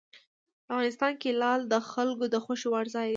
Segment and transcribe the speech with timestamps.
[0.69, 3.09] افغانستان کې لعل د خلکو د خوښې وړ ځای دی.